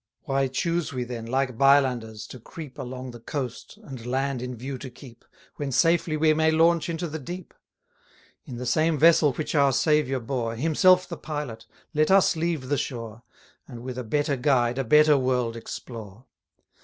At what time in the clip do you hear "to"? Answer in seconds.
2.29-2.39, 4.79-4.89